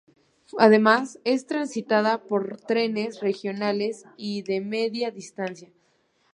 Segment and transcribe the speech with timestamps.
[0.57, 5.69] Además, es transitada por trenes regionales y de media distancia.